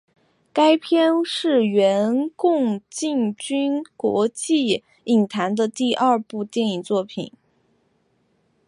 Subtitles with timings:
[0.51, 7.31] 该片是元奎进军国际影坛的第二部电影作品。